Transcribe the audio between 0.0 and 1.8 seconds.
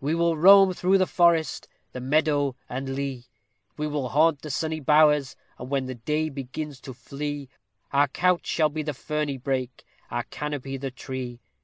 We will roam through the forest,